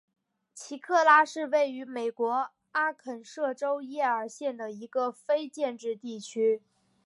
[0.55, 6.63] 奇克拉是位于美国阿肯色州耶尔县的一个非建制地区。